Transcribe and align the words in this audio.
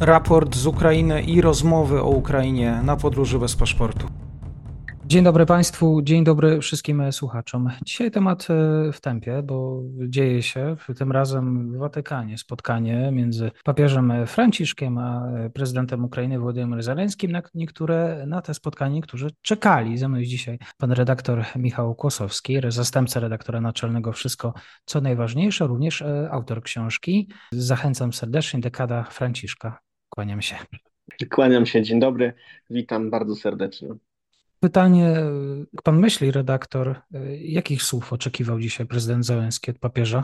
raport 0.00 0.56
z 0.56 0.66
Ukrainy 0.66 1.22
i 1.22 1.40
rozmowy 1.40 2.02
o 2.02 2.08
Ukrainie 2.08 2.80
na 2.84 2.96
podróży 2.96 3.38
bez 3.38 3.56
paszportu. 3.56 4.06
Dzień 5.04 5.24
dobry 5.24 5.46
Państwu, 5.46 6.02
dzień 6.02 6.24
dobry 6.24 6.60
wszystkim 6.60 7.12
słuchaczom. 7.12 7.70
Dzisiaj 7.84 8.10
temat 8.10 8.48
e, 8.50 8.92
w 8.92 9.00
tempie, 9.00 9.42
bo 9.42 9.82
dzieje 10.08 10.42
się 10.42 10.76
tym 10.96 11.12
razem 11.12 11.72
w 11.72 11.76
Watykanie 11.76 12.38
spotkanie 12.38 13.10
między 13.12 13.50
papieżem 13.64 14.12
Franciszkiem 14.26 14.98
a 14.98 15.28
prezydentem 15.54 16.04
Ukrainy 16.04 16.38
Władimirem 16.38 16.82
Zeleńskim. 16.82 17.32
Na 17.32 17.42
niektóre, 17.54 18.24
na 18.26 18.42
te 18.42 18.54
spotkanie, 18.54 19.02
którzy 19.02 19.30
czekali. 19.42 19.98
Ze 19.98 20.08
mną 20.08 20.18
jest 20.18 20.30
dzisiaj 20.30 20.58
pan 20.78 20.92
redaktor 20.92 21.44
Michał 21.56 21.94
Kłosowski, 21.94 22.60
zastępca 22.68 23.20
redaktora 23.20 23.60
naczelnego 23.60 24.12
Wszystko, 24.12 24.54
co 24.84 25.00
najważniejsze, 25.00 25.66
również 25.66 26.02
e, 26.02 26.28
autor 26.30 26.62
książki. 26.62 27.28
Zachęcam 27.52 28.12
serdecznie, 28.12 28.60
dekada 28.60 29.04
Franciszka. 29.04 29.89
Kłaniam 30.10 30.42
się. 30.42 30.56
Kłaniam 31.30 31.66
się, 31.66 31.82
dzień 31.82 32.00
dobry, 32.00 32.32
witam 32.70 33.10
bardzo 33.10 33.36
serdecznie. 33.36 33.88
Pytanie, 34.60 35.16
pan 35.84 36.00
myśli, 36.00 36.30
redaktor, 36.30 37.00
jakich 37.38 37.82
słów 37.82 38.12
oczekiwał 38.12 38.60
dzisiaj 38.60 38.86
prezydent 38.86 39.26
Załęski 39.26 39.70
od 39.70 39.78
papieża? 39.78 40.22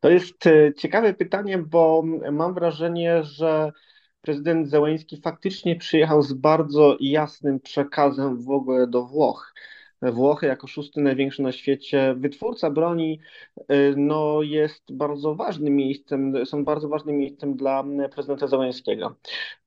To 0.00 0.10
jest 0.10 0.46
e, 0.46 0.74
ciekawe 0.74 1.14
pytanie, 1.14 1.58
bo 1.58 2.02
mam 2.32 2.54
wrażenie, 2.54 3.22
że 3.22 3.72
prezydent 4.20 4.68
Zełęński 4.70 5.20
faktycznie 5.20 5.76
przyjechał 5.76 6.22
z 6.22 6.32
bardzo 6.32 6.96
jasnym 7.00 7.60
przekazem 7.60 8.42
w 8.42 8.50
ogóle 8.50 8.86
do 8.86 9.04
Włoch. 9.04 9.54
Włochy 10.02 10.46
jako 10.46 10.66
szósty 10.66 11.00
największy 11.00 11.42
na 11.42 11.52
świecie 11.52 12.14
wytwórca 12.18 12.70
broni 12.70 13.20
e, 13.68 13.76
no, 13.96 14.42
jest 14.42 14.92
bardzo 14.92 15.34
ważnym 15.34 15.76
miejscem, 15.76 16.46
są 16.46 16.64
bardzo 16.64 16.88
ważnym 16.88 17.16
miejscem 17.16 17.56
dla 17.56 17.84
prezydenta 18.14 18.46
Zełęńskiego. 18.46 19.16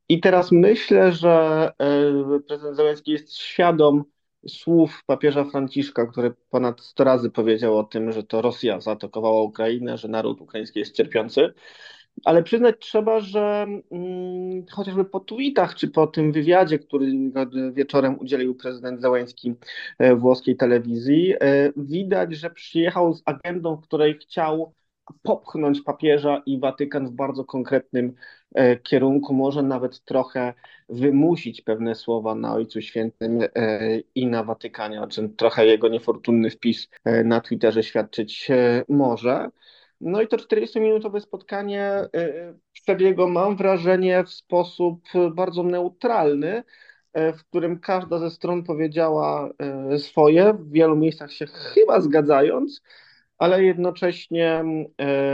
I 0.09 0.19
teraz 0.19 0.51
myślę, 0.51 1.11
że 1.11 1.71
e, 1.79 2.39
prezydent 2.47 2.77
Zełenski 2.77 3.11
jest 3.11 3.37
świadom 3.37 4.03
słów 4.47 5.03
papieża 5.05 5.43
Franciszka, 5.43 6.05
który 6.05 6.33
ponad 6.49 6.81
100 6.81 7.03
razy 7.03 7.31
powiedział 7.31 7.77
o 7.77 7.83
tym, 7.83 8.11
że 8.11 8.23
to 8.23 8.41
Rosja 8.41 8.79
zaatakowała 8.79 9.41
Ukrainę, 9.41 9.97
że 9.97 10.07
naród 10.07 10.41
ukraiński 10.41 10.79
jest 10.79 10.95
cierpiący. 10.95 11.53
Ale 12.25 12.43
przyznać 12.43 12.75
trzeba, 12.79 13.19
że 13.19 13.65
hmm, 13.89 14.65
chociażby 14.71 15.05
po 15.05 15.19
tweetach 15.19 15.75
czy 15.75 15.87
po 15.87 16.07
tym 16.07 16.31
wywiadzie, 16.31 16.79
który 16.79 17.11
wieczorem 17.73 18.19
udzielił 18.19 18.55
prezydent 18.55 19.01
Zełenski 19.01 19.55
e, 19.99 20.15
włoskiej 20.15 20.55
telewizji, 20.57 21.33
e, 21.33 21.37
widać, 21.77 22.35
że 22.35 22.49
przyjechał 22.49 23.13
z 23.13 23.21
agendą, 23.25 23.75
w 23.75 23.81
której 23.81 24.17
chciał 24.17 24.73
popchnąć 25.21 25.81
papieża 25.81 26.41
i 26.45 26.59
Watykan 26.59 27.07
w 27.07 27.11
bardzo 27.11 27.45
konkretnym 27.45 28.13
e, 28.55 28.77
kierunku, 28.77 29.33
może 29.33 29.63
nawet 29.63 30.03
trochę 30.03 30.53
wymusić 30.89 31.61
pewne 31.61 31.95
słowa 31.95 32.35
na 32.35 32.53
Ojcu 32.53 32.81
Świętym 32.81 33.39
i 34.15 34.27
na 34.27 34.43
Watykanie, 34.43 35.01
o 35.01 35.07
czym 35.07 35.35
trochę 35.35 35.65
jego 35.65 35.87
niefortunny 35.87 36.49
wpis 36.49 36.89
na 37.25 37.41
Twitterze 37.41 37.83
świadczyć 37.83 38.47
może. 38.89 39.49
No 40.01 40.21
i 40.21 40.27
to 40.27 40.37
40-minutowe 40.37 41.19
spotkanie 41.19 42.05
przebiegło, 42.71 43.27
mam 43.27 43.57
wrażenie, 43.57 44.23
w 44.23 44.29
sposób 44.29 45.01
bardzo 45.35 45.63
neutralny, 45.63 46.63
w 47.13 47.43
którym 47.49 47.79
każda 47.79 48.19
ze 48.19 48.31
stron 48.31 48.63
powiedziała 48.63 49.49
swoje, 49.97 50.53
w 50.53 50.71
wielu 50.71 50.95
miejscach 50.95 51.31
się 51.31 51.45
chyba 51.47 52.01
zgadzając, 52.01 52.81
ale 53.37 53.63
jednocześnie, 53.63 54.63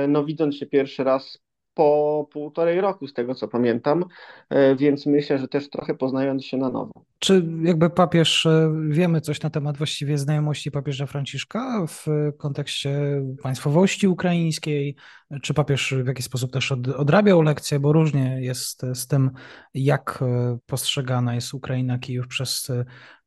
no, 0.07 0.25
widząc 0.25 0.55
się 0.55 0.65
pierwszy 0.65 1.03
raz 1.03 1.44
po 1.75 2.27
półtorej 2.31 2.81
roku, 2.81 3.07
z 3.07 3.13
tego 3.13 3.35
co 3.35 3.47
pamiętam, 3.47 4.05
e, 4.49 4.75
więc 4.75 5.05
myślę, 5.05 5.37
że 5.37 5.47
też 5.47 5.69
trochę 5.69 5.95
poznając 5.95 6.45
się 6.45 6.57
na 6.57 6.69
nowo. 6.69 6.91
Czy 7.19 7.45
jakby 7.63 7.89
papież, 7.89 8.45
e, 8.45 8.73
wiemy 8.89 9.21
coś 9.21 9.41
na 9.41 9.49
temat 9.49 9.77
właściwie 9.77 10.17
znajomości 10.17 10.71
papieża 10.71 11.05
Franciszka 11.05 11.85
w 11.87 12.07
kontekście 12.37 13.21
państwowości 13.43 14.07
ukraińskiej? 14.07 14.95
Czy 15.41 15.53
papież 15.53 15.93
w 16.03 16.07
jakiś 16.07 16.25
sposób 16.25 16.51
też 16.51 16.71
odrabiał 16.71 17.41
lekcje, 17.41 17.79
bo 17.79 17.93
różnie 17.93 18.37
jest 18.41 18.85
z 18.93 19.07
tym, 19.07 19.31
jak 19.73 20.23
postrzegana 20.65 21.35
jest 21.35 21.53
Ukraina, 21.53 21.99
Kijów 21.99 22.27
przez 22.27 22.71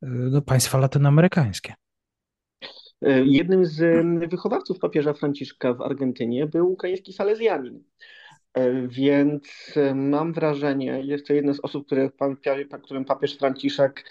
no, 0.01 0.41
państwa 0.41 0.77
latynoamerykańskie? 0.77 1.73
E, 3.01 3.25
jednym 3.25 3.65
z 3.65 4.05
wychowawców 4.29 4.79
papieża 4.79 5.13
Franciszka 5.13 5.73
w 5.73 5.81
Argentynie 5.81 6.47
był 6.47 6.71
ukraiński 6.71 7.13
salezjanin. 7.13 7.83
E, 8.53 8.87
więc 8.87 9.73
e, 9.77 9.95
mam 9.95 10.33
wrażenie, 10.33 11.01
jest 11.03 11.27
to 11.27 11.33
jedna 11.33 11.53
z 11.53 11.59
osób, 11.59 11.87
którym 12.79 13.05
papież 13.05 13.37
Franciszek 13.37 14.05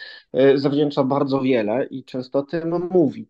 zawdzięcza 0.54 1.04
bardzo 1.04 1.41
wiele 1.41 1.87
i 1.87 2.04
często 2.04 2.38
o 2.38 2.43
tym 2.43 2.88
mówi. 2.91 3.28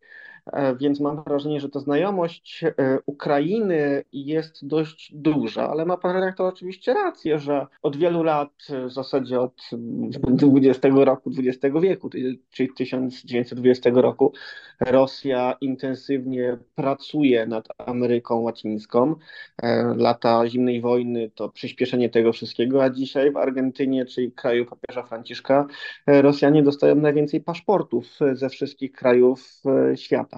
E, 0.53 0.77
więc 0.77 1.01
mam 1.01 1.23
wrażenie, 1.23 1.61
że 1.61 1.69
ta 1.69 1.81
znajomość 1.81 2.65
e, 2.65 2.73
Ukrainy 3.07 4.05
jest 4.13 4.67
dość 4.67 5.13
duża, 5.15 5.69
ale 5.71 5.87
ma 5.87 5.97
pan 5.97 6.13
redaktor 6.15 6.47
oczywiście 6.47 6.95
rację, 6.95 7.39
że 7.39 7.67
od 7.83 7.97
wielu 7.97 8.23
lat, 8.23 8.51
w 8.89 8.93
zasadzie 8.93 9.41
od 9.41 9.63
XX 10.57 10.97
roku 10.97 11.31
XX 11.39 11.77
wieku, 11.83 12.11
czyli 12.51 12.73
1920 12.77 13.91
roku, 13.95 14.33
Rosja 14.81 15.57
intensywnie 15.61 16.59
pracuje 16.75 17.47
nad 17.47 17.69
Ameryką 17.79 18.41
Łacińską. 18.41 19.15
E, 19.63 19.95
lata 19.97 20.49
zimnej 20.49 20.81
wojny 20.81 21.31
to 21.35 21.49
przyspieszenie 21.49 22.09
tego 22.09 22.33
wszystkiego, 22.33 22.85
a 22.85 22.91
dzisiaj 22.91 23.33
w 23.33 23.37
Argentynie, 23.37 24.07
czyli 24.07 24.33
kraju 24.33 24.67
papieża 24.67 25.03
Franciszka, 25.03 25.67
Rosjanie 26.07 26.63
dostają 26.63 26.95
najwięcej 26.95 27.41
paszportów 27.41 28.19
ze 28.33 28.49
wszystkich 28.49 28.93
krajów 28.93 29.63
świata. 29.97 30.38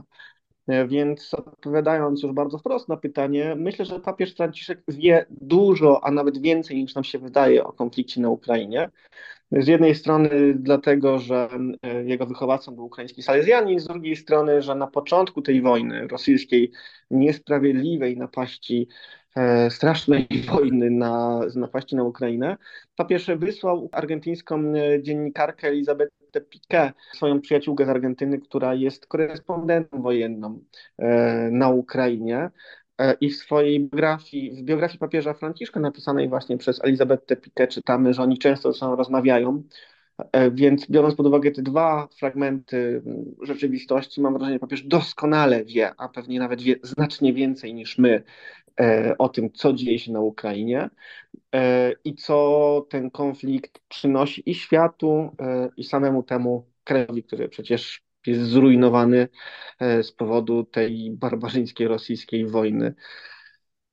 E, 0.67 0.87
więc 0.87 1.35
odpowiadając 1.35 2.23
już 2.23 2.33
bardzo 2.33 2.59
wprost 2.59 2.89
na 2.89 2.97
pytanie, 2.97 3.55
myślę, 3.59 3.85
że 3.85 4.01
papież 4.01 4.35
Franciszek 4.35 4.83
wie 4.89 5.27
dużo, 5.31 6.05
a 6.05 6.11
nawet 6.11 6.39
więcej 6.39 6.83
niż 6.83 6.95
nam 6.95 7.05
się 7.05 7.19
wydaje 7.19 7.65
o 7.65 7.73
konflikcie 7.73 8.21
na 8.21 8.29
Ukrainie. 8.29 8.91
Z 9.53 9.67
jednej 9.67 9.95
strony 9.95 10.31
dlatego, 10.55 11.19
że 11.19 11.49
e, 11.83 12.05
jego 12.05 12.27
wychowawcą 12.27 12.75
był 12.75 12.85
ukraiński 12.85 13.23
salezjanin, 13.23 13.81
z 13.81 13.87
drugiej 13.87 14.17
strony, 14.17 14.63
że 14.63 14.75
na 14.75 14.87
początku 14.87 15.43
tej 15.43 15.63
wojny 15.63 16.09
rosyjskiej, 16.09 16.73
niesprawiedliwej 17.11 18.17
napaści, 18.17 18.89
strasznej 19.69 20.29
wojny 20.53 20.91
na, 20.91 21.41
z 21.49 21.57
napaści 21.57 21.97
na 21.97 22.05
Ukrainę, 22.05 22.57
papież 22.97 23.31
wysłał 23.37 23.89
argentyńską 23.93 24.73
dziennikarkę 25.03 25.69
Elizabeth 25.69 26.21
Piqué, 26.39 26.93
swoją 27.15 27.41
przyjaciółkę 27.41 27.87
z 27.87 27.89
Argentyny, 27.89 28.39
która 28.39 28.75
jest 28.75 29.07
korespondentem 29.07 30.03
wojenną 30.03 30.61
e, 30.99 31.51
na 31.51 31.69
Ukrainie. 31.69 32.51
E, 32.99 33.17
I 33.21 33.31
w 33.31 33.37
swojej 33.37 33.81
biografii, 33.81 34.51
w 34.51 34.63
biografii 34.63 34.99
papieża 34.99 35.35
Franciszka 35.35 35.81
napisanej 35.81 36.29
właśnie 36.29 36.59
przez 36.59 36.85
Elizabetę 36.85 37.37
Piqué 37.37 37.69
czytamy, 37.69 38.15
że 38.15 38.23
oni 38.23 38.39
często 38.39 38.73
ze 38.73 38.79
sobą 38.79 38.97
rozmawiają, 38.97 39.63
e, 40.33 40.51
więc 40.51 40.91
biorąc 40.91 41.15
pod 41.15 41.27
uwagę 41.27 41.51
te 41.51 41.63
dwa 41.63 42.09
fragmenty 42.19 43.03
rzeczywistości, 43.43 44.21
mam 44.21 44.33
wrażenie, 44.33 44.55
że 44.55 44.61
papież 44.61 44.83
doskonale 44.83 45.65
wie, 45.65 45.95
a 45.97 46.09
pewnie 46.09 46.39
nawet 46.39 46.63
wie 46.63 46.77
znacznie 46.83 47.33
więcej 47.33 47.75
niż 47.75 47.99
my 47.99 48.23
o 49.19 49.29
tym, 49.29 49.53
co 49.53 49.73
dzieje 49.73 49.99
się 49.99 50.13
na 50.13 50.21
Ukrainie. 50.21 50.91
E, 51.55 51.93
i 52.05 52.15
co 52.15 52.87
ten 52.91 53.11
konflikt 53.11 53.81
przynosi 53.89 54.51
i 54.51 54.55
światu, 54.55 55.37
e, 55.41 55.69
i 55.77 55.85
samemu 55.85 56.23
temu 56.23 56.67
krajowi, 56.85 57.23
który 57.23 57.49
przecież 57.49 58.03
jest 58.27 58.43
zrujnowany 58.43 59.29
e, 59.81 60.03
z 60.03 60.13
powodu 60.13 60.65
tej 60.65 61.11
barbarzyńskiej 61.11 61.89
rosyjskiej 61.89 62.47
wojny. 62.47 62.95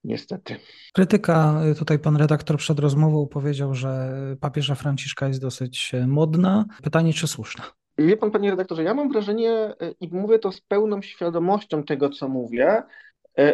Niestety. 0.04 0.56
Krytyka, 0.94 1.62
tutaj 1.80 2.00
pan 2.00 2.16
redaktor 2.16 2.58
przed 2.58 2.80
rozmową 2.80 3.28
powiedział, 3.28 3.76
że 3.76 4.14
papieża 4.40 4.76
Franciszka 4.76 5.28
jest 5.28 5.42
dosyć 5.42 5.92
modna. 6.08 6.66
Pytanie, 6.84 7.14
czy 7.14 7.28
słuszna? 7.28 7.64
Wie 7.98 8.18
pan, 8.18 8.32
panie 8.32 8.50
redaktorze, 8.50 8.84
ja 8.84 8.94
mam 8.94 9.12
wrażenie, 9.12 9.74
i 10.00 10.10
mówię 10.12 10.40
to 10.40 10.52
z 10.52 10.62
pełną 10.62 11.02
świadomością 11.02 11.84
tego, 11.84 12.10
co 12.10 12.30
mówię, 12.30 12.84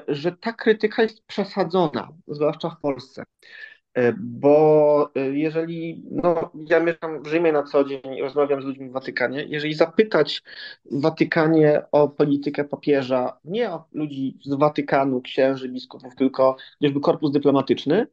że 0.07 0.31
ta 0.31 0.53
krytyka 0.53 1.03
jest 1.03 1.25
przesadzona, 1.25 2.09
zwłaszcza 2.27 2.69
w 2.69 2.79
Polsce. 2.79 3.23
E, 3.93 4.13
bo 4.17 5.11
e, 5.15 5.19
jeżeli, 5.19 6.03
no 6.11 6.51
ja 6.69 6.79
mieszkam 6.79 7.23
w 7.23 7.27
Rzymie 7.27 7.51
na 7.51 7.63
co 7.63 7.83
dzień 7.83 8.01
i 8.17 8.21
rozmawiam 8.21 8.61
z 8.61 8.65
ludźmi 8.65 8.89
w 8.89 8.91
Watykanie, 8.91 9.45
jeżeli 9.49 9.73
zapytać 9.73 10.43
w 10.85 11.01
Watykanie 11.01 11.81
o 11.91 12.09
politykę 12.09 12.63
papieża, 12.63 13.37
nie 13.45 13.71
o 13.71 13.83
ludzi 13.91 14.37
z 14.45 14.53
Watykanu, 14.53 15.21
księży, 15.21 15.69
biskupów, 15.69 16.15
tylko 16.15 16.55
chociażby 16.79 16.99
korpus 16.99 17.31
dyplomatyczny, 17.31 18.07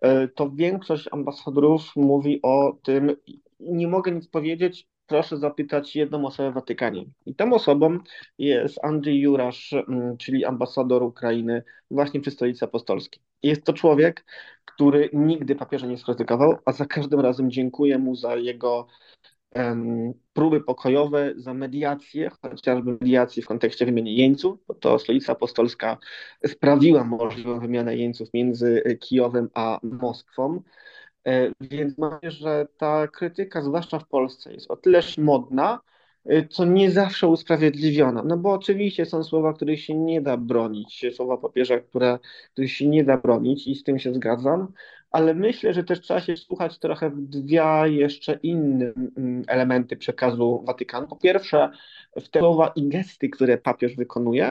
e, 0.00 0.28
to 0.28 0.50
większość 0.50 1.08
ambasadorów 1.12 1.96
mówi 1.96 2.40
o 2.42 2.78
tym, 2.82 3.16
nie 3.60 3.88
mogę 3.88 4.12
nic 4.12 4.28
powiedzieć, 4.28 4.88
proszę 5.10 5.36
zapytać 5.36 5.96
jedną 5.96 6.26
osobę 6.26 6.50
w 6.50 6.54
Watykanie. 6.54 7.04
I 7.26 7.34
tą 7.34 7.52
osobą 7.52 7.98
jest 8.38 8.84
Andrzej 8.84 9.20
Jurasz, 9.20 9.72
mm, 9.72 10.16
czyli 10.16 10.44
ambasador 10.44 11.02
Ukrainy 11.02 11.62
właśnie 11.90 12.20
przy 12.20 12.30
Stolicy 12.30 12.64
Apostolskiej. 12.64 13.22
Jest 13.42 13.64
to 13.64 13.72
człowiek, 13.72 14.24
który 14.64 15.10
nigdy 15.12 15.56
papieża 15.56 15.86
nie 15.86 15.98
skrytykował, 15.98 16.56
a 16.64 16.72
za 16.72 16.86
każdym 16.86 17.20
razem 17.20 17.50
dziękuję 17.50 17.98
mu 17.98 18.14
za 18.14 18.36
jego 18.36 18.86
um, 19.54 20.12
próby 20.32 20.60
pokojowe, 20.60 21.32
za 21.36 21.54
mediację, 21.54 22.30
chociażby 22.42 22.92
mediację 23.00 23.42
w 23.42 23.46
kontekście 23.46 23.86
wymiany 23.86 24.10
jeńców, 24.10 24.58
bo 24.68 24.74
to 24.74 24.98
Stolica 24.98 25.32
Apostolska 25.32 25.98
sprawiła 26.46 27.04
możliwą 27.04 27.60
wymianę 27.60 27.96
jeńców 27.96 28.28
między 28.34 28.82
Kijowem 29.00 29.48
a 29.54 29.80
Moskwą. 29.82 30.62
E, 31.26 31.52
więc 31.60 31.98
nadzieję, 31.98 32.30
że 32.30 32.66
ta 32.78 33.08
krytyka, 33.08 33.62
zwłaszcza 33.62 33.98
w 33.98 34.08
Polsce, 34.08 34.52
jest 34.52 34.70
o 34.70 34.76
tyleż 34.76 35.18
modna, 35.18 35.80
e, 36.24 36.48
co 36.48 36.64
nie 36.64 36.90
zawsze 36.90 37.28
usprawiedliwiona. 37.28 38.22
No 38.22 38.36
bo 38.36 38.52
oczywiście 38.52 39.06
są 39.06 39.24
słowa, 39.24 39.52
których 39.52 39.80
się 39.80 39.94
nie 39.94 40.20
da 40.20 40.36
bronić, 40.36 41.06
słowa 41.16 41.36
papieża, 41.36 41.80
które, 41.80 42.18
których 42.52 42.72
się 42.72 42.88
nie 42.88 43.04
da 43.04 43.16
bronić 43.16 43.66
i 43.66 43.74
z 43.74 43.84
tym 43.84 43.98
się 43.98 44.14
zgadzam, 44.14 44.72
ale 45.10 45.34
myślę, 45.34 45.74
że 45.74 45.84
też 45.84 46.00
trzeba 46.00 46.20
się 46.20 46.36
słuchać 46.36 46.78
trochę 46.78 47.10
w 47.10 47.20
dwa 47.20 47.86
jeszcze 47.86 48.38
inne 48.42 48.92
mm, 49.16 49.44
elementy 49.48 49.96
przekazu 49.96 50.64
Watykanu. 50.66 51.08
Po 51.08 51.16
pierwsze, 51.16 51.70
w 52.20 52.28
te 52.28 52.38
słowa 52.38 52.72
i 52.76 52.88
gesty, 52.88 53.28
które 53.28 53.58
papież 53.58 53.96
wykonuje, 53.96 54.50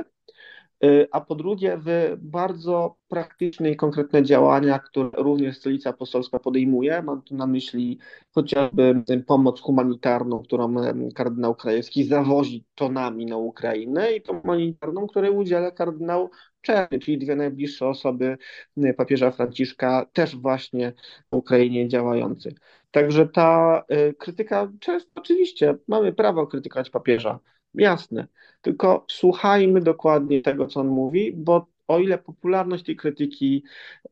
a 1.12 1.22
po 1.22 1.36
drugie 1.36 1.80
w 1.86 2.18
bardzo 2.18 2.96
praktyczne 3.08 3.72
i 3.72 3.76
konkretne 3.76 4.24
działania, 4.24 4.80
które 4.80 5.10
również 5.14 5.58
Stolica 5.58 5.90
Apostolska 5.90 6.40
podejmuje. 6.40 7.02
Mam 7.02 7.22
tu 7.22 7.36
na 7.36 7.48
myśli 7.48 8.00
chociażby 8.31 9.04
pomoc 9.28 9.62
humanitarną, 9.62 10.44
którą 10.44 10.76
kardynał 11.16 11.56
Krajewski 11.56 12.04
zawozi 12.04 12.66
tonami 12.76 13.26
na 13.26 13.38
Ukrainę 13.38 14.12
i 14.12 14.22
pomoc 14.22 14.42
humanitarną, 14.42 15.08
której 15.08 15.31
udziela 15.31 15.72
kardynał 15.72 16.30
Czerny, 16.61 17.00
czyli 17.00 17.17
dwie 17.17 17.35
najbliższe 17.35 17.88
osoby 17.88 18.38
y, 18.77 18.94
papieża 18.94 19.31
Franciszka, 19.31 20.06
też 20.13 20.35
właśnie 20.35 20.94
w 21.31 21.35
Ukrainie 21.35 21.88
działający. 21.88 22.56
Także 22.91 23.27
ta 23.27 23.83
y, 24.09 24.13
krytyka, 24.13 24.71
często 24.79 25.11
oczywiście 25.15 25.75
mamy 25.88 26.13
prawo 26.13 26.47
krytykować 26.47 26.89
papieża, 26.89 27.39
Jasne, 27.73 28.27
tylko 28.61 29.06
słuchajmy 29.09 29.81
dokładnie 29.81 30.41
tego, 30.41 30.67
co 30.67 30.79
on 30.79 30.88
mówi, 30.88 31.33
bo 31.33 31.67
o 31.88 32.00
ile 32.00 32.17
popularność 32.17 32.85
tej 32.85 32.95
krytyki, 32.95 33.63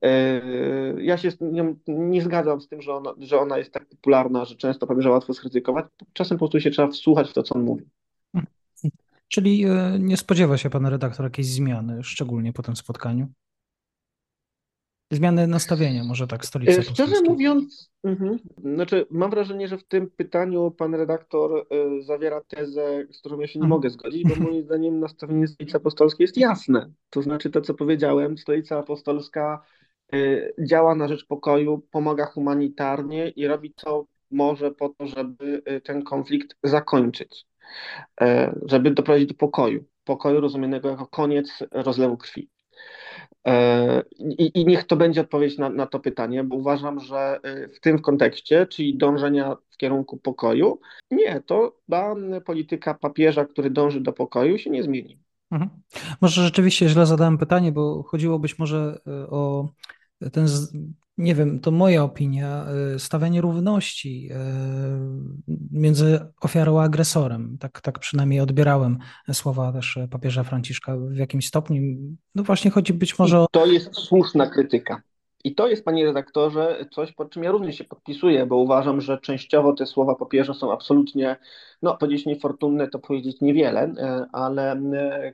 yy, 0.01 1.03
ja 1.03 1.17
się 1.17 1.29
nie, 1.41 1.75
nie, 1.87 2.21
zgadzam 2.21 2.61
z 2.61 2.67
tym, 2.67 2.81
że 2.81 2.93
ona, 2.93 3.13
że 3.17 3.39
ona 3.39 3.57
jest 3.57 3.71
tak 3.73 3.85
popularna, 3.85 4.45
że 4.45 4.55
często 4.55 4.87
powiem, 4.87 5.01
że 5.01 5.09
łatwo 5.09 5.33
skrytykować, 5.33 5.85
czasem 6.13 6.37
po 6.37 6.39
prostu 6.39 6.59
się 6.59 6.71
trzeba 6.71 6.87
wsłuchać 6.87 7.29
w 7.29 7.33
to, 7.33 7.43
co 7.43 7.55
on 7.55 7.63
mówi. 7.63 7.85
Czyli 9.27 9.59
yy, 9.59 9.99
nie 9.99 10.17
spodziewa 10.17 10.57
się 10.57 10.69
pan 10.69 10.85
redaktor 10.85 11.25
jakiejś 11.25 11.47
zmiany, 11.47 12.03
szczególnie 12.03 12.53
po 12.53 12.63
tym 12.63 12.75
spotkaniu? 12.75 13.27
Zmiany 15.11 15.47
nastawienia, 15.47 16.03
może 16.03 16.27
tak, 16.27 16.45
stolicy 16.45 16.79
e, 16.79 16.83
Szczerze 16.83 17.21
mówiąc, 17.21 17.91
mhm, 18.03 18.39
znaczy 18.57 19.05
mam 19.11 19.29
wrażenie, 19.29 19.67
że 19.67 19.77
w 19.77 19.87
tym 19.87 20.09
pytaniu 20.09 20.71
pan 20.71 20.95
redaktor 20.95 21.67
y, 21.99 22.03
zawiera 22.03 22.41
tezę, 22.41 23.05
z 23.11 23.19
którą 23.19 23.39
ja 23.39 23.47
się 23.47 23.59
nie 23.59 23.65
mhm. 23.65 23.69
mogę 23.69 23.89
zgodzić, 23.89 24.23
bo 24.23 24.43
moim 24.43 24.63
zdaniem 24.63 24.99
nastawienie 24.99 25.47
Stolicy 25.47 25.77
Apostolskiej 25.77 26.23
jest 26.23 26.37
jasne. 26.37 26.91
To 27.09 27.21
znaczy 27.21 27.49
to, 27.49 27.61
co 27.61 27.73
powiedziałem, 27.73 28.37
Stolica 28.37 28.79
Apostolska 28.79 29.63
y, 30.13 30.53
działa 30.59 30.95
na 30.95 31.07
rzecz 31.07 31.25
pokoju, 31.25 31.81
pomaga 31.91 32.25
humanitarnie 32.25 33.29
i 33.29 33.47
robi 33.47 33.73
co 33.75 34.05
może 34.31 34.71
po 34.71 34.89
to, 34.89 35.07
żeby 35.07 35.61
ten 35.83 36.03
konflikt 36.03 36.55
zakończyć, 36.63 37.45
żeby 38.65 38.91
doprowadzić 38.91 39.29
do 39.29 39.35
pokoju. 39.35 39.85
Pokoju 40.03 40.41
rozumianego 40.41 40.89
jako 40.89 41.07
koniec 41.07 41.63
rozlewu 41.71 42.17
krwi. 42.17 42.49
E, 43.47 44.03
I, 44.19 44.61
I, 44.61 44.65
niech 44.65 44.83
to 44.83 44.95
będzie 44.95 45.21
odpowiedź 45.21 45.57
na, 45.57 45.69
na, 45.69 45.85
to 45.85 45.99
pytanie, 45.99 46.43
bo 46.43 46.55
uważam, 46.55 46.99
że 46.99 47.39
e, 47.43 47.67
w 47.67 47.79
tym 47.79 47.99
kontekście, 47.99 48.67
czyli 48.67 48.97
dążenia 48.97 49.55
w 49.69 49.77
kierunku 49.77 50.17
pokoju, 50.17 50.79
nie, 51.11 51.41
to 51.41 51.77
ta 51.89 52.15
polityka 52.45 52.93
papieża, 52.93 53.45
który 53.45 53.69
dąży 53.69 54.01
do 54.01 54.13
pokoju, 54.13 54.57
się 54.57 54.69
nie 54.69 54.83
zmieni. 54.83 55.19
Mhm. 55.51 55.69
Może 56.21 56.43
rzeczywiście 56.43 56.89
źle 56.89 57.05
zadałem 57.05 57.37
pytanie, 57.37 57.71
bo 57.71 58.03
chodziło 58.03 58.39
być 58.39 58.59
może 58.59 58.99
e, 59.07 59.11
o 59.29 59.69
ten 60.31 60.47
nie 61.17 61.35
wiem, 61.35 61.59
to 61.59 61.71
moja 61.71 62.03
opinia, 62.03 62.65
y, 62.95 62.99
stawianie 62.99 63.41
równości 63.41 64.29
y, 64.31 64.35
między 65.71 66.19
ofiarą 66.41 66.79
a 66.79 66.83
agresorem. 66.83 67.57
Tak, 67.59 67.81
tak 67.81 67.99
przynajmniej 67.99 68.39
odbierałem 68.39 68.97
słowa 69.33 69.71
też 69.71 69.99
papieża 70.11 70.43
Franciszka 70.43 70.97
w 70.97 71.15
jakimś 71.15 71.47
stopniu. 71.47 71.81
No 72.35 72.43
właśnie 72.43 72.71
chodzi 72.71 72.93
być 72.93 73.19
może 73.19 73.39
o... 73.39 73.47
to 73.51 73.65
jest 73.65 73.95
słuszna 73.95 74.47
krytyka. 74.47 75.01
I 75.43 75.55
to 75.55 75.67
jest, 75.67 75.85
panie 75.85 76.05
redaktorze, 76.05 76.85
coś, 76.91 77.11
pod 77.11 77.31
czym 77.31 77.43
ja 77.43 77.51
również 77.51 77.77
się 77.77 77.83
podpisuję, 77.83 78.45
bo 78.45 78.55
uważam, 78.55 79.01
że 79.01 79.17
częściowo 79.17 79.73
te 79.73 79.85
słowa 79.85 80.15
papieża 80.15 80.53
są 80.53 80.71
absolutnie, 80.73 81.35
no 81.81 81.97
powiedzieć 81.97 82.25
niefortunne, 82.25 82.87
to 82.87 82.99
powiedzieć 82.99 83.41
niewiele, 83.41 83.87
y, 83.87 83.93
ale 84.31 84.81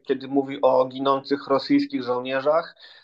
kiedy 0.04 0.28
mówi 0.28 0.62
o 0.62 0.86
ginących 0.86 1.48
rosyjskich 1.48 2.04
żołnierzach, 2.04 2.76
E, 2.76 3.03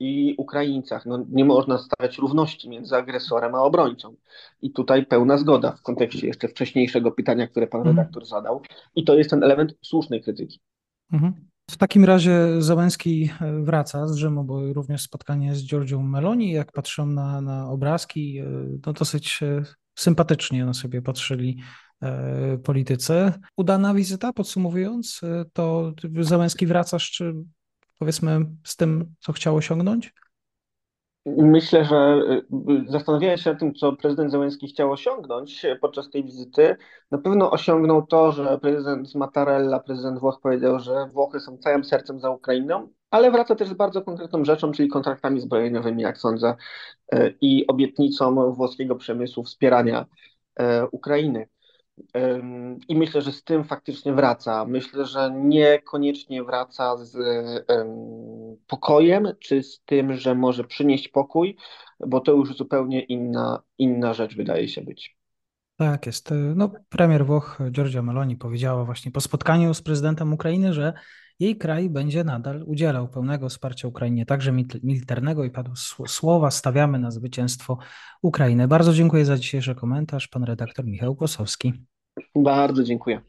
i 0.00 0.34
Ukraińcach. 0.38 1.06
No, 1.06 1.24
nie 1.30 1.44
można 1.44 1.78
stawiać 1.78 2.18
równości 2.18 2.68
między 2.68 2.96
agresorem 2.96 3.54
a 3.54 3.62
obrońcą. 3.62 4.14
I 4.62 4.72
tutaj 4.72 5.06
pełna 5.06 5.38
zgoda 5.38 5.72
w 5.72 5.82
kontekście 5.82 6.26
jeszcze 6.26 6.48
wcześniejszego 6.48 7.12
pytania, 7.12 7.46
które 7.46 7.66
pan 7.66 7.80
mhm. 7.80 7.96
redaktor 7.96 8.26
zadał. 8.26 8.62
I 8.94 9.04
to 9.04 9.14
jest 9.14 9.30
ten 9.30 9.44
element 9.44 9.74
słusznej 9.82 10.22
krytyki. 10.22 10.60
Mhm. 11.12 11.32
W 11.70 11.76
takim 11.76 12.04
razie 12.04 12.46
Załęski 12.58 13.30
e, 13.40 13.62
wraca 13.62 14.08
z 14.08 14.14
Rzymu, 14.14 14.44
bo 14.44 14.72
również 14.72 15.02
spotkanie 15.02 15.54
z 15.54 15.66
Giorgią 15.66 16.02
Meloni. 16.02 16.52
Jak 16.52 16.72
patrzą 16.72 17.06
na, 17.06 17.40
na 17.40 17.70
obrazki, 17.70 18.38
e, 18.38 18.44
no 18.86 18.92
dosyć 18.92 19.40
sympatycznie 19.98 20.64
na 20.64 20.74
sobie 20.74 21.02
patrzyli 21.02 21.62
politycy. 22.64 23.32
Udana 23.56 23.94
wizyta, 23.94 24.32
podsumowując, 24.32 25.20
to 25.52 25.92
Załęski 26.20 26.66
wracasz, 26.66 27.10
czy 27.10 27.34
powiedzmy, 28.00 28.40
z 28.64 28.76
tym, 28.76 29.14
co 29.20 29.32
chciał 29.32 29.56
osiągnąć? 29.56 30.14
Myślę, 31.26 31.84
że 31.84 32.20
y, 32.70 32.84
zastanawiając 32.88 33.40
się 33.40 33.50
nad 33.50 33.60
tym, 33.60 33.74
co 33.74 33.92
prezydent 33.92 34.30
Zełenski 34.30 34.68
chciał 34.68 34.92
osiągnąć 34.92 35.66
podczas 35.80 36.10
tej 36.10 36.24
wizyty, 36.24 36.76
na 37.10 37.18
pewno 37.18 37.50
osiągnął 37.50 38.06
to, 38.06 38.32
że 38.32 38.58
prezydent 38.58 39.14
Mattarella, 39.14 39.80
prezydent 39.80 40.18
Włoch 40.20 40.40
powiedział, 40.42 40.78
że 40.78 41.06
Włochy 41.12 41.40
są 41.40 41.58
całym 41.58 41.84
sercem 41.84 42.20
za 42.20 42.30
Ukrainą, 42.30 42.88
ale 43.10 43.30
wraca 43.30 43.54
też 43.54 43.68
z 43.68 43.74
bardzo 43.74 44.02
konkretną 44.02 44.44
rzeczą, 44.44 44.72
czyli 44.72 44.88
kontraktami 44.88 45.40
zbrojeniowymi, 45.40 46.02
jak 46.02 46.18
sądzę, 46.18 46.54
y, 47.14 47.36
i 47.40 47.66
obietnicą 47.66 48.52
włoskiego 48.52 48.96
przemysłu 48.96 49.44
wspierania 49.44 50.06
y, 50.60 50.64
Ukrainy. 50.92 51.48
I 52.88 52.96
myślę, 52.96 53.22
że 53.22 53.32
z 53.32 53.44
tym 53.44 53.64
faktycznie 53.64 54.12
wraca. 54.12 54.64
Myślę, 54.64 55.06
że 55.06 55.30
niekoniecznie 55.44 56.44
wraca 56.44 56.96
z 56.96 57.16
pokojem, 58.66 59.28
czy 59.38 59.62
z 59.62 59.82
tym, 59.84 60.16
że 60.16 60.34
może 60.34 60.64
przynieść 60.64 61.08
pokój, 61.08 61.56
bo 62.06 62.20
to 62.20 62.32
już 62.32 62.56
zupełnie 62.56 63.00
inna, 63.00 63.62
inna 63.78 64.14
rzecz 64.14 64.36
wydaje 64.36 64.68
się 64.68 64.82
być. 64.82 65.16
Tak 65.76 66.06
jest. 66.06 66.34
No, 66.54 66.70
premier 66.88 67.26
Włoch 67.26 67.58
Giorgia 67.70 68.02
Meloni 68.02 68.36
powiedziała 68.36 68.84
właśnie 68.84 69.10
po 69.10 69.20
spotkaniu 69.20 69.74
z 69.74 69.82
prezydentem 69.82 70.32
Ukrainy, 70.32 70.72
że 70.72 70.92
jej 71.38 71.56
kraj 71.56 71.90
będzie 71.90 72.24
nadal 72.24 72.62
udzielał 72.66 73.08
pełnego 73.08 73.48
wsparcia 73.48 73.88
Ukrainie, 73.88 74.26
także 74.26 74.52
militarnego 74.82 75.44
i 75.44 75.50
padło 75.50 75.74
słowa 76.06 76.50
stawiamy 76.50 76.98
na 76.98 77.10
zwycięstwo 77.10 77.78
Ukrainy. 78.22 78.68
Bardzo 78.68 78.92
dziękuję 78.92 79.24
za 79.24 79.36
dzisiejszy 79.36 79.74
komentarz, 79.74 80.28
pan 80.28 80.44
redaktor 80.44 80.84
Michał 80.84 81.16
Kłosowski. 81.16 81.72
Bardzo 82.34 82.84
dziękuję. 82.84 83.20